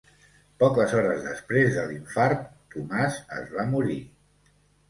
Poques 0.63 0.95
hores 0.99 1.19
després 1.25 1.69
de 1.77 1.85
l'infart 1.91 2.43
Tomàs 2.77 3.21
es 3.41 3.55
va 3.59 3.71
morir. 3.75 4.03